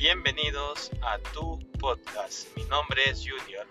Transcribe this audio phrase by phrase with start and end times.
[0.00, 2.56] Bienvenidos a tu podcast.
[2.56, 3.66] Mi nombre es Junior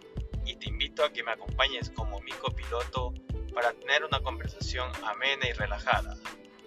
[0.46, 3.15] y te invito a que me acompañes como mi copiloto
[3.52, 6.15] para tener una conversación amena y relajada.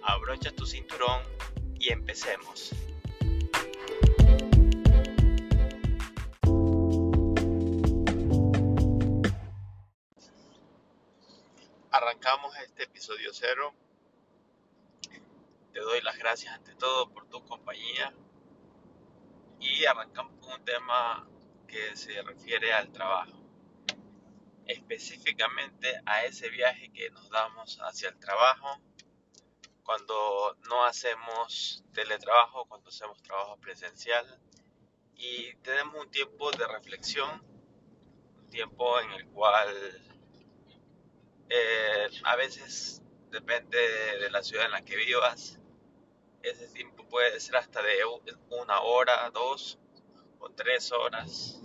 [0.03, 1.21] Abrocha tu cinturón
[1.79, 2.75] y empecemos.
[11.89, 13.73] Arrancamos este episodio cero.
[15.71, 18.12] Te doy las gracias ante todo por tu compañía
[19.93, 21.27] arrancamos con un tema
[21.67, 23.37] que se refiere al trabajo,
[24.65, 28.81] específicamente a ese viaje que nos damos hacia el trabajo
[29.83, 34.25] cuando no hacemos teletrabajo, cuando hacemos trabajo presencial
[35.15, 37.29] y tenemos un tiempo de reflexión,
[38.37, 39.69] un tiempo en el cual
[41.49, 43.77] eh, a veces depende
[44.19, 45.59] de la ciudad en la que vivas,
[46.41, 48.03] ese tiempo puede ser hasta de
[48.49, 49.79] una hora, dos
[50.55, 51.61] tres horas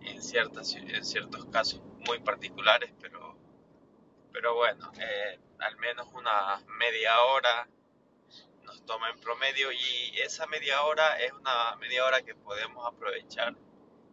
[0.00, 3.36] en, ciertas, en ciertos casos muy particulares, pero,
[4.32, 7.68] pero bueno, eh, al menos una media hora
[8.62, 13.56] nos toma en promedio y esa media hora es una media hora que podemos aprovechar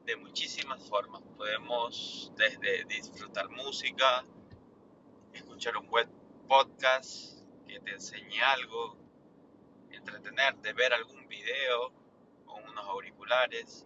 [0.06, 1.22] de muchísimas formas.
[1.36, 4.24] Podemos desde disfrutar música,
[5.34, 6.10] escuchar un buen
[6.48, 8.98] podcast que te enseñe algo,
[9.92, 12.05] entretenerte, ver algún video
[12.56, 13.86] con unos auriculares.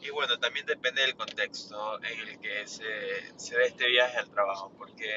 [0.00, 4.30] Y bueno, también depende del contexto en el que se, se dé este viaje al
[4.30, 5.08] trabajo, porque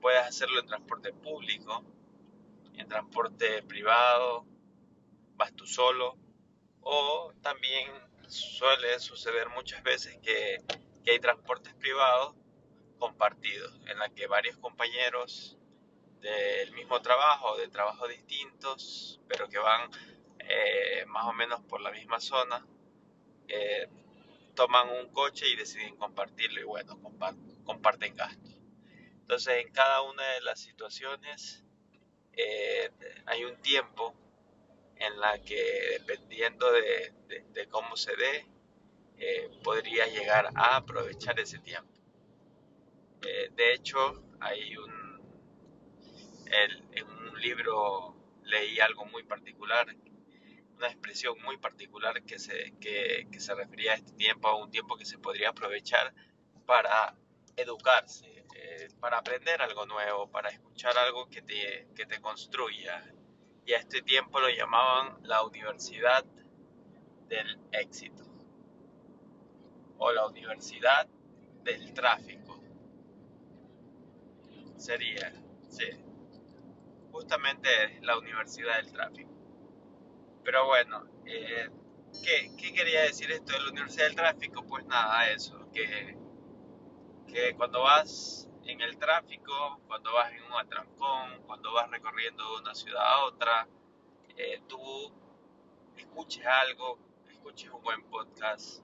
[0.00, 1.84] puedes hacerlo en transporte público,
[2.74, 4.44] en transporte privado,
[5.36, 6.16] vas tú solo,
[6.80, 7.88] o también
[8.26, 10.58] suele suceder muchas veces que,
[11.04, 12.34] que hay transportes privados
[12.98, 15.56] compartidos, en la que varios compañeros
[16.20, 19.90] del mismo trabajo, de trabajos distintos, pero que van
[20.48, 22.66] eh, más o menos por la misma zona,
[23.48, 23.88] eh,
[24.54, 27.00] toman un coche y deciden compartirlo y bueno,
[27.64, 28.58] comparten gastos.
[29.20, 31.64] Entonces en cada una de las situaciones
[32.32, 32.90] eh,
[33.26, 34.14] hay un tiempo
[34.96, 37.12] en la que dependiendo de,
[37.70, 38.46] cómo se dé,
[39.62, 41.92] podría llegar a aprovechar ese tiempo.
[43.20, 45.04] de hecho, hay un
[46.92, 49.86] en un libro leí algo muy particular,
[50.84, 54.96] una expresión muy particular que se, que, se refería a este tiempo, a un tiempo
[54.96, 56.12] que se podría aprovechar
[56.66, 57.16] para
[57.56, 63.02] educarse, eh, para aprender algo nuevo, para escuchar algo que te, que te construya.
[63.64, 66.22] Y a este tiempo lo llamaban la universidad
[67.28, 68.24] del éxito
[69.96, 71.06] o la universidad
[71.62, 72.62] del tráfico.
[74.76, 75.32] Sería,
[75.70, 75.86] sí
[77.14, 77.68] justamente
[78.02, 79.33] la Universidad del Tráfico.
[80.44, 81.68] Pero bueno, eh,
[82.22, 84.64] ¿qué, quería decir esto de la Universidad del Tráfico?
[84.66, 86.16] Pues nada, eso, que,
[87.26, 92.60] que cuando vas en el tráfico, cuando vas en un atrancón, cuando vas recorriendo de
[92.60, 93.68] una ciudad a otra,
[94.36, 94.78] eh, tú
[95.96, 98.82] escuches algo, escuches un buen podcast,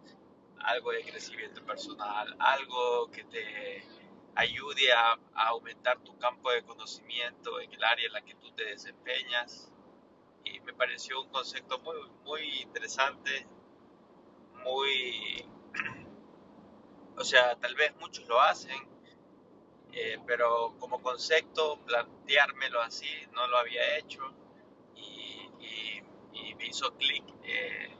[0.59, 3.84] algo de crecimiento personal, algo que te
[4.34, 8.65] ayude a, aumentar tu campo de conocimiento en el área en la que tú te
[8.65, 9.69] desempeñas.
[10.45, 13.47] Y me pareció un concepto muy, muy interesante,
[14.65, 15.47] muy...
[17.17, 18.78] O sea, tal vez muchos lo hacen,
[19.93, 24.21] eh, pero como concepto planteármelo así no lo había hecho
[24.97, 25.51] y,
[26.57, 27.97] me hizo clic eh,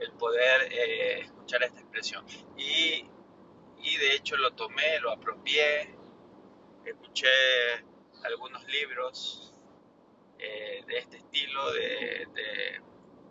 [0.00, 2.24] el poder eh, escuchar esta expresión.
[2.56, 3.06] Y
[3.82, 5.94] y de hecho lo tomé, lo apropié,
[6.84, 7.28] escuché
[8.24, 9.54] algunos libros
[10.38, 12.28] eh, de este estilo de,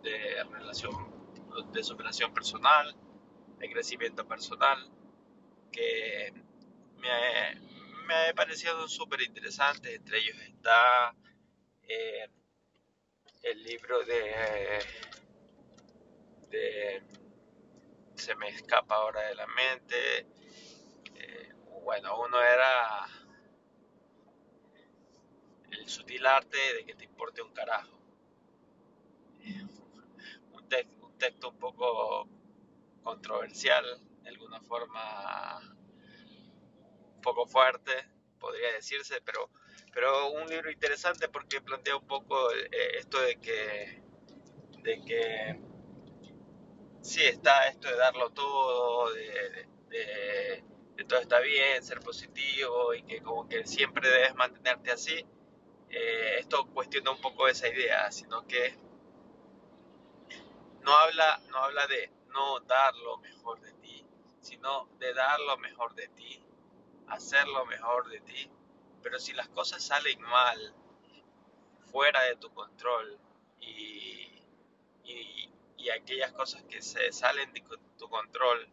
[0.02, 0.94] de, relación,
[1.72, 2.94] de superación personal,
[3.58, 4.90] de crecimiento personal,
[5.72, 6.32] que
[6.96, 7.60] me,
[8.06, 9.94] me ha parecido súper interesante.
[9.94, 11.14] Entre ellos está
[11.88, 12.28] eh,
[13.42, 14.78] el libro de,
[16.50, 17.02] de
[18.14, 20.26] se me escapa ahora de la mente
[21.88, 23.06] bueno, uno era
[25.70, 27.96] el sutil arte de que te importe un carajo.
[30.52, 30.68] Un,
[31.18, 32.28] texto un poco
[33.02, 33.84] controversial,
[34.22, 35.58] de alguna forma
[37.14, 37.92] un poco fuerte,
[38.38, 39.50] podría decirse, pero,
[39.92, 44.02] pero un libro interesante porque plantea un poco eh, esto de que,
[44.82, 45.60] de que
[47.00, 49.68] sí está esto de darlo todo, de
[50.96, 55.24] que todo está bien, ser positivo y que como que siempre debes mantenerte así,
[55.90, 58.76] eh, esto cuestiona un poco esa idea, sino que
[60.82, 64.06] no habla, no habla de no dar lo mejor de ti,
[64.40, 66.42] sino de dar lo mejor de ti,
[67.08, 68.50] hacer lo mejor de ti.
[69.02, 70.74] Pero si las cosas salen mal,
[71.90, 73.18] fuera de tu control
[73.60, 74.42] y,
[75.04, 77.62] y, y aquellas cosas que se salen de
[77.96, 78.68] tu control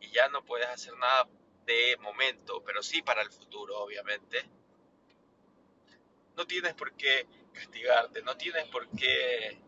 [0.00, 1.28] y ya no puedes hacer nada
[1.66, 4.48] de momento, pero sí para el futuro, obviamente,
[6.38, 9.60] no tienes por qué castigarte, no tienes por qué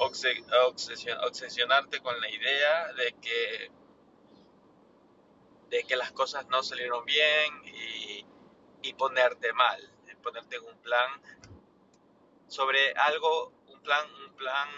[0.00, 3.70] obsesionarte con la idea de que
[5.68, 8.26] de que las cosas no salieron bien y,
[8.82, 9.80] y ponerte mal,
[10.22, 11.22] ponerte en un plan
[12.48, 14.68] sobre algo, un plan, un plan,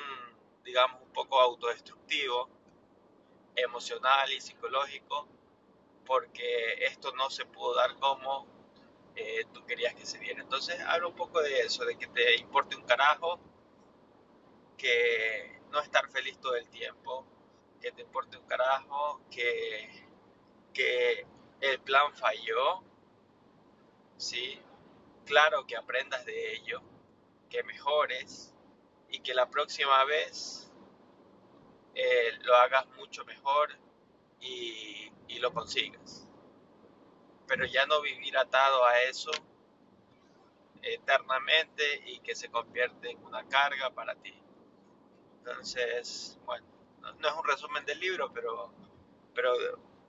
[0.63, 2.51] digamos, un poco autodestructivo,
[3.57, 5.27] emocional y psicológico,
[6.05, 8.60] porque esto no se pudo dar como
[9.53, 10.43] tú querías que se diera.
[10.43, 13.39] Entonces habla un poco de eso, de que te importe un carajo,
[14.77, 17.27] que no estar feliz todo el tiempo,
[17.81, 20.07] que te importe un carajo, que,
[20.73, 21.27] que
[21.61, 22.83] el plan falló,
[24.17, 24.61] ¿sí?
[25.27, 26.83] Claro que aprendas de ello,
[27.49, 28.55] que mejores
[29.11, 30.71] y que la próxima vez
[31.95, 33.77] eh, lo hagas mucho mejor
[34.41, 36.30] y, y lo consigas
[37.51, 39.33] pero ya no vivir atado a eso
[40.83, 44.33] eternamente y que se convierte en una carga para ti.
[45.39, 46.65] Entonces, bueno,
[47.01, 48.73] no, es un resumen del libro, pero,
[49.35, 49.53] pero,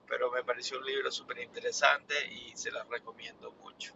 [0.06, 3.92] pero me pareció un libro súper interesante y se lo recomiendo mucho.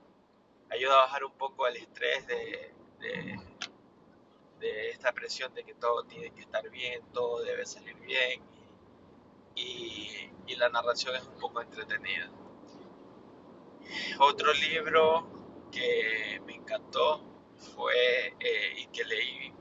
[0.69, 2.75] Ayuda a bajar un poco el estrés de,
[4.58, 8.42] de, esta presión de que todo tiene que estar bien, todo debe salir bien
[9.54, 12.28] y, y la narración es un poco entretenida.
[14.18, 17.20] Otro libro que me encantó
[17.74, 19.52] fue eh, y que leí,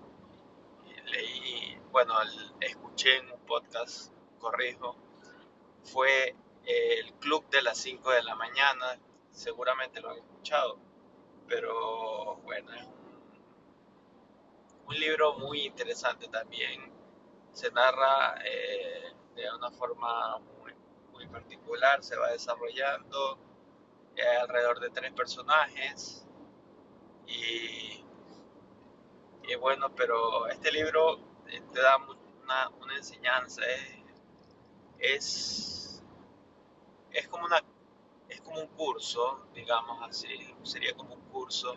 [1.05, 2.13] leí, bueno,
[2.59, 4.95] escuché en un podcast, corrijo,
[5.83, 6.35] fue
[6.65, 8.99] El Club de las 5 de la mañana,
[9.31, 10.79] seguramente lo han escuchado,
[11.47, 12.83] pero bueno, es
[14.87, 16.91] un, libro muy interesante también,
[17.51, 20.73] se narra eh, de una forma muy,
[21.11, 23.44] muy particular, se va desarrollando
[24.41, 26.25] alrededor de tres personajes
[27.27, 28.03] y,
[29.43, 33.61] y, bueno, pero este libro eh, te da una, una enseñanza,
[34.99, 36.03] es,
[37.11, 37.61] es, como una
[38.29, 41.75] es como un curso, digamos así, sería como un curso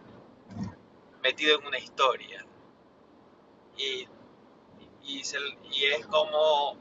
[1.22, 2.44] metido en una historia.
[3.76, 4.08] Y,
[5.02, 5.22] y,
[5.70, 6.72] y es como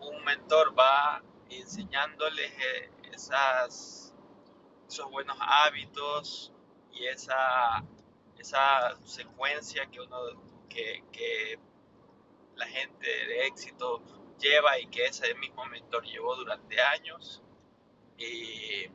[0.00, 4.03] un mentor va enseñándoles eh, esas
[4.88, 6.52] esos buenos hábitos
[6.92, 7.84] y esa,
[8.38, 10.16] esa secuencia que uno
[10.68, 11.58] que,
[12.56, 14.00] la gente de éxito
[14.38, 17.42] lleva y que ese mismo mentor llevó durante años
[18.16, 18.86] y,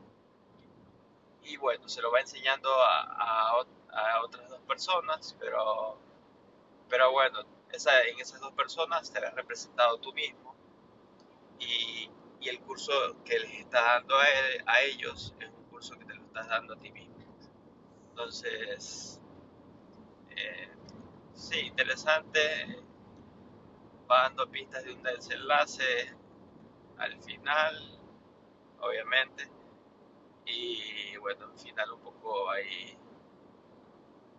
[1.42, 3.50] y bueno, se lo va enseñando a,
[3.90, 5.98] a, otras dos personas, pero,
[6.88, 7.40] pero bueno,
[7.70, 10.54] esa, en esas dos personas te has representado tú mismo
[11.58, 12.10] y,
[12.40, 12.92] y el curso
[13.24, 14.24] que les está dando a,
[14.66, 15.59] a ellos es que
[16.30, 17.16] estás dando a ti mismo.
[18.10, 19.20] Entonces,
[20.30, 20.68] eh,
[21.34, 22.40] sí, interesante.
[24.08, 26.14] Va dando pistas de un desenlace
[26.98, 28.00] al final,
[28.80, 29.48] obviamente.
[30.46, 32.96] Y bueno, un final un poco ahí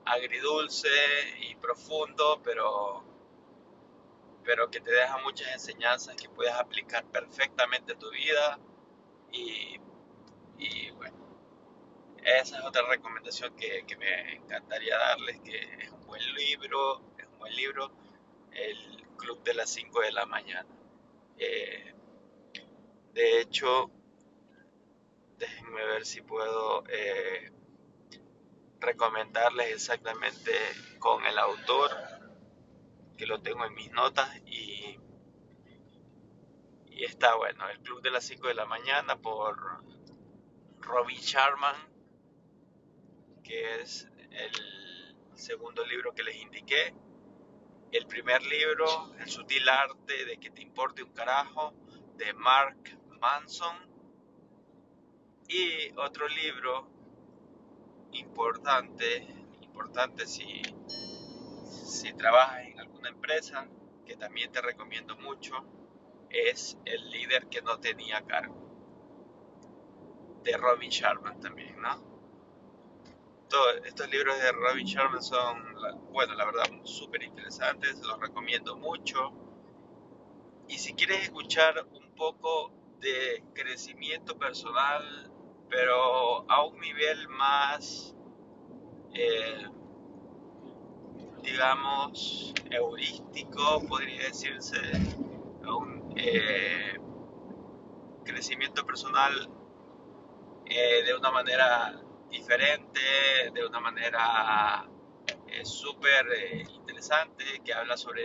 [0.05, 0.89] agridulce
[1.41, 3.03] y profundo, pero,
[4.43, 8.59] pero que te deja muchas enseñanzas que puedes aplicar perfectamente tu vida.
[9.31, 9.79] Y,
[10.57, 11.20] y bueno,
[12.23, 17.39] esa es otra recomendación que, me encantaría darles, que es un buen libro, es un
[17.39, 17.91] buen libro,
[18.51, 20.67] El Club de las 5 de la mañana.
[21.37, 21.95] Eh,
[23.13, 23.91] de hecho,
[25.37, 27.51] déjenme ver si puedo eh,
[28.79, 30.51] recomendarles exactamente
[30.99, 31.91] con el autor,
[33.17, 34.99] que lo tengo en mis notas, y,
[36.87, 39.83] y está bueno, El Club de las 5 de la mañana por
[40.79, 41.90] Robbie Sharman
[43.43, 46.93] que es el segundo libro que les indiqué.
[47.91, 51.73] El primer libro, El sutil arte de que te importe un carajo,
[52.17, 53.75] de Mark Manson.
[55.47, 56.87] Y otro libro
[58.13, 59.27] importante,
[59.61, 60.61] importante si,
[61.65, 63.67] si trabajas en alguna empresa,
[64.05, 65.53] que también te recomiendo mucho,
[66.29, 68.55] es El líder que no tenía cargo,
[70.43, 72.10] de Robin Sharman también, ¿no?
[73.85, 75.75] Estos libros de Robin Sharma son,
[76.11, 79.33] bueno, la verdad, súper interesantes, los recomiendo mucho.
[80.67, 85.31] y si quieres escuchar un poco de crecimiento personal,
[85.69, 88.15] pero a un nivel más,
[89.13, 89.67] eh,
[91.43, 94.79] digamos, heurístico, podría decirse,
[95.63, 96.97] un eh,
[98.25, 99.33] crecimiento personal
[100.65, 102.99] eh, de una manera diferente,
[103.53, 104.87] de una manera
[105.63, 106.25] súper
[106.73, 108.23] interesante, que habla sobre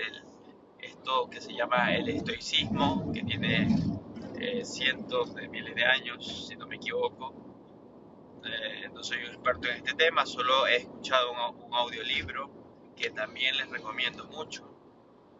[0.80, 3.68] esto que se llama el estoicismo, que tiene
[4.38, 7.34] eh, cientos de miles de años, si no me equivoco.
[8.44, 12.50] Eh, no soy un experto en este tema, solo he escuchado un, audiolibro
[12.96, 14.70] que también les recomiendo mucho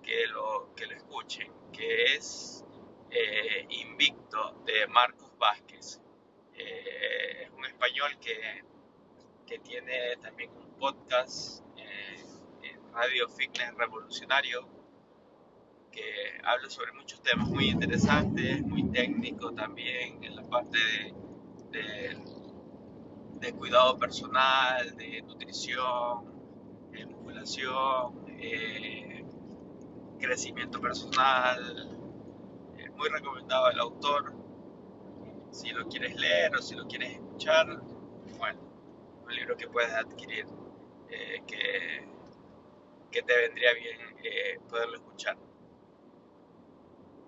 [0.03, 2.65] que lo, que lo escuchen, que es
[3.11, 6.01] eh, Invicto de Marcos Vázquez.
[6.59, 8.65] Es un español que,
[9.47, 14.69] que, tiene también un podcast en Radio Fitness Revolucionario
[15.97, 20.79] que habla sobre muchos temas muy interesantes, muy técnicos también, en la parte
[21.71, 22.19] de,
[23.41, 29.25] de, cuidado personal, de nutrición, de musculación, eh,
[30.21, 31.93] crecimiento personal.
[32.97, 34.46] Muy recomendado el autor.
[35.57, 37.81] Si lo quieres leer o si lo quieres escuchar,
[38.37, 38.61] bueno,
[39.25, 40.45] un libro que puedes adquirir
[41.09, 42.07] eh, que,
[43.11, 45.39] que, te vendría bien eh, poderlo escuchar.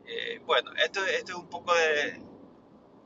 [0.04, 2.23] Eh, bueno, esto, esto es un poco de...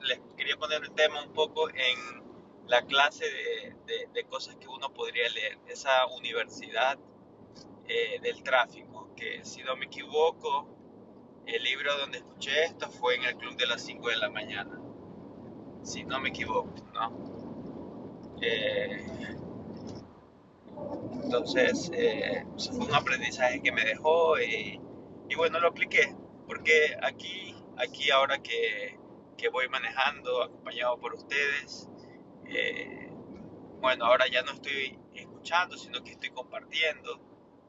[0.01, 5.29] Les quería poner el tema un poco en la clase de, cosas que uno podría
[5.29, 5.57] leer.
[5.69, 6.99] Esa universidad
[8.23, 10.67] del tráfico, que si no me equivoco,
[11.47, 14.82] el libro donde escuché esto fue en el club de las 5 de la mañana.
[15.83, 17.13] Si no me equivoco, ¿no?
[18.41, 19.05] Eh,
[21.23, 21.91] entonces,
[22.71, 24.81] fue un aprendizaje que me dejó y,
[25.37, 26.15] bueno, lo apliqué
[26.47, 28.99] porque aquí, aquí ahora que,
[29.51, 31.89] voy manejando, acompañado por ustedes,
[32.47, 33.11] eh,
[33.81, 37.21] bueno, ahora ya no estoy escuchando, sino que estoy compartiendo.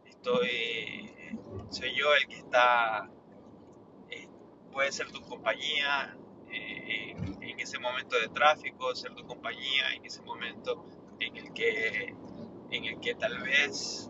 [0.05, 1.12] Estoy,
[1.70, 3.10] soy yo el que está,
[4.12, 4.27] eh,
[4.72, 6.15] puede ser tu compañía
[6.51, 7.15] eh,
[7.63, 10.86] ese momento de tráfico, ser tu compañía en ese momento
[11.20, 12.15] en el que,
[12.70, 14.10] en el que tal vez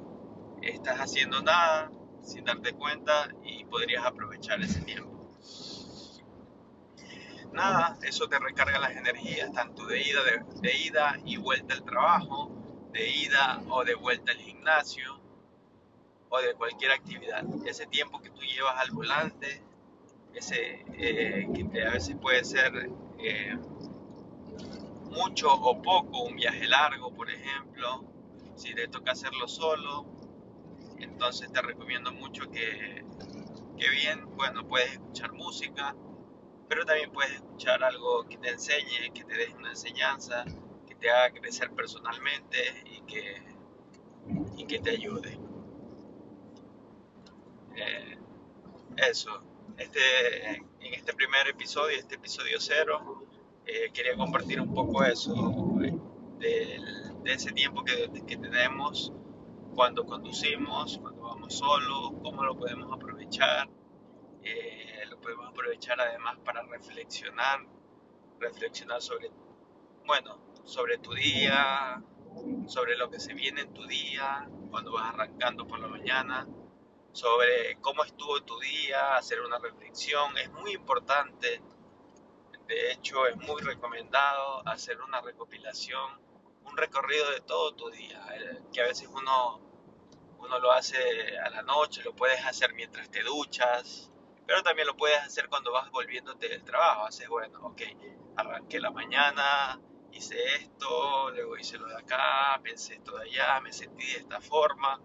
[0.61, 1.91] estás haciendo nada,
[2.21, 5.11] sin darte cuenta y podrías aprovechar ese tiempo.
[7.51, 10.19] Nada, eso te recarga las energías, tanto de ida,
[10.61, 12.51] de, ida y vuelta al trabajo,
[12.91, 15.21] de ida o de vuelta al gimnasio
[16.29, 17.43] o de cualquier actividad.
[17.67, 19.61] Ese tiempo que tú llevas al volante,
[20.33, 22.89] ese eh, que a veces puede ser
[23.23, 23.57] eh,
[25.09, 28.03] mucho o poco, un viaje largo, por ejemplo,
[28.55, 30.05] si te toca hacerlo solo,
[30.97, 33.03] entonces te recomiendo mucho que,
[33.77, 35.95] que bien, bueno, puedes escuchar música,
[36.67, 40.43] pero también puedes escuchar algo que te enseñe, que te deje una enseñanza,
[40.87, 43.41] que te haga crecer personalmente y que,
[44.57, 45.39] y que te ayude.
[47.75, 48.17] Eh,
[48.97, 49.39] eso,
[49.77, 53.25] este, en este primer episodio, este episodio cero,
[53.65, 55.33] eh, quería compartir un poco eso,
[56.39, 56.79] de,
[57.23, 59.13] de ese tiempo que, que tenemos
[59.73, 63.69] cuando conducimos, cuando vamos solos, cómo lo podemos aprovechar.
[64.43, 67.65] Eh, lo podemos aprovechar además para reflexionar,
[68.39, 69.31] reflexionar sobre,
[70.05, 72.03] bueno, sobre tu día,
[72.67, 76.47] sobre lo que se viene en tu día, cuando vas arrancando por la mañana,
[77.13, 80.37] sobre cómo estuvo tu día, hacer una reflexión.
[80.37, 81.61] Es muy importante,
[82.67, 86.23] de hecho es muy recomendado hacer una recopilación
[86.65, 89.59] un recorrido de todo tu día, eh, que a veces uno,
[90.39, 94.11] uno lo hace a la noche, lo puedes hacer mientras te duchas,
[94.45, 97.05] pero también lo puedes hacer cuando vas volviéndote del trabajo.
[97.05, 97.81] Haces, bueno, ok,
[98.37, 99.79] arranqué la mañana,
[100.11, 104.41] hice esto, luego hice lo de acá, pensé esto de allá, me sentí de esta
[104.41, 104.99] forma.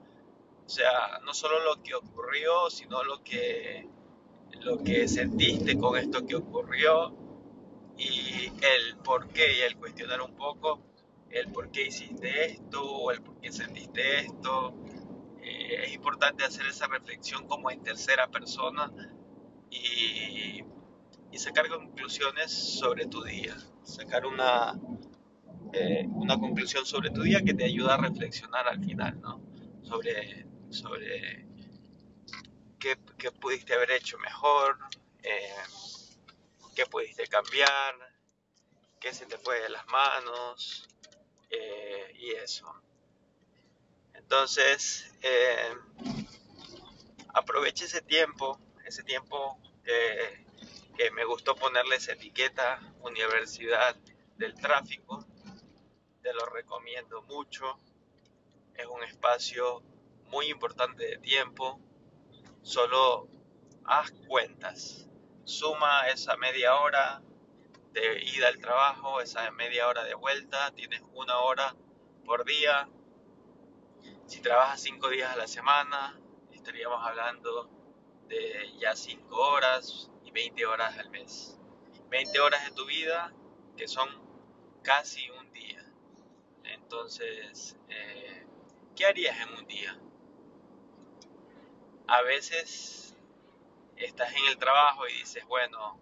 [0.68, 3.88] O sea, no solo lo que ocurrió, sino lo que,
[4.60, 7.16] lo que sentiste con esto que ocurrió
[7.96, 10.82] y el por qué y el cuestionar un poco
[11.30, 14.74] el por qué hiciste esto o el por qué sentiste esto.
[15.40, 18.92] Eh, es importante hacer esa reflexión como en tercera persona
[19.70, 20.62] y,
[21.32, 24.78] y sacar conclusiones sobre tu día, sacar una,
[25.72, 29.40] eh, una conclusión sobre tu día que te ayuda a reflexionar al final, ¿no?
[29.80, 31.46] Sobre, sobre
[32.78, 32.96] qué,
[33.32, 34.78] pudiste haber hecho mejor,
[35.22, 35.62] eh,
[36.74, 37.94] qué pudiste cambiar,
[39.00, 40.88] qué se te fue de las manos,
[41.50, 42.72] eh, y eso.
[44.14, 45.74] Entonces, eh,
[47.34, 50.44] aproveche ese tiempo, ese tiempo que,
[50.96, 53.96] que me gustó ponerles etiqueta Universidad
[54.36, 55.24] del Tráfico.
[56.22, 57.78] Te lo recomiendo mucho.
[58.74, 59.82] Es un espacio
[60.30, 61.80] muy importante de tiempo.
[62.62, 63.28] Solo
[63.84, 65.08] haz cuentas.
[65.44, 67.22] Suma esa media hora
[67.92, 70.70] de ida al trabajo, esa media hora de vuelta.
[70.72, 71.74] Tienes una hora
[72.24, 72.88] por día.
[74.26, 76.20] Si trabajas cinco días a la semana,
[76.52, 77.70] estaríamos hablando
[78.28, 81.58] de ya 5 horas y 20 horas al mes.
[82.10, 83.32] 20 horas de tu vida
[83.76, 84.08] que son
[84.82, 85.82] casi un día.
[86.64, 88.46] Entonces, eh,
[88.94, 89.98] ¿qué harías en un día?
[92.08, 93.14] A veces
[93.96, 96.00] estás en el trabajo y dices, bueno,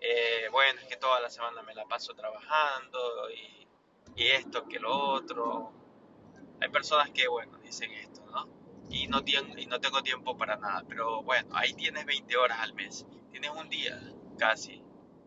[0.00, 3.66] eh, bueno, es que toda la semana me la paso trabajando y,
[4.16, 5.72] esto que lo otro.
[6.60, 8.46] Hay personas que, bueno, dicen esto, ¿no?
[8.90, 9.22] y no,
[9.56, 10.84] y no tengo tiempo para nada.
[10.86, 13.06] Pero bueno, ahí tienes 20 horas al mes.
[13.30, 13.98] Tienes un día
[14.38, 14.82] casi.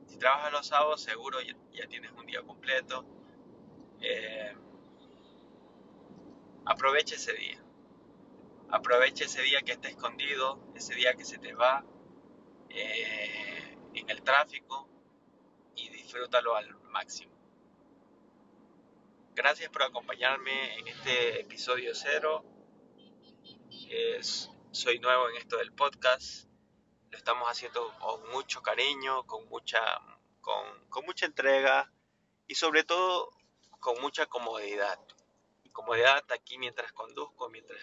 [0.05, 3.03] Si trabajas los sábados, seguro ya, tienes un día completo.
[4.01, 4.55] Eh,
[6.65, 7.64] aprovecha ese día.
[8.75, 11.85] Aprovecha ese día que está escondido, ese día que se te va
[12.69, 14.89] eh, en el tráfico
[15.77, 17.33] y disfrútalo al máximo.
[19.33, 22.43] Gracias por acompañarme en este episodio cero
[24.71, 26.49] soy nuevo en esto del podcast.
[27.11, 29.79] Lo estamos haciendo con mucho cariño, con mucha,
[30.41, 31.89] con, mucha entrega
[32.45, 33.31] y sobre todo
[33.79, 34.99] con mucha comodidad.
[35.71, 37.79] Comodidad aquí mientras conduzco, mientras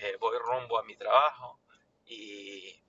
[0.00, 1.60] eh, voy rumbo a mi trabajo
[2.06, 2.82] y,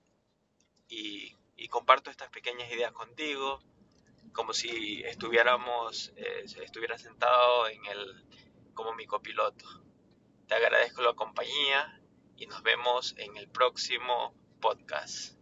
[0.88, 1.36] y,
[1.68, 3.60] comparto estas pequeñas ideas contigo,
[4.32, 8.24] como si estuviéramos, eh, estuviera sentado en el,
[8.72, 9.66] como mi copiloto.
[10.46, 12.00] Te agradezco la compañía
[12.36, 15.35] y nos vemos en el próximo podcast.